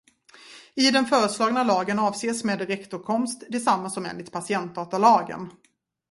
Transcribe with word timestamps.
I 0.75 0.91
den 0.91 1.05
föreslagna 1.05 1.63
lagen 1.63 1.99
avses 1.99 2.43
med 2.43 2.59
direktåtkomst 2.59 3.43
detsamma 3.49 3.89
som 3.89 4.05
enligt 4.05 4.31
patientdatalagen. 4.31 5.49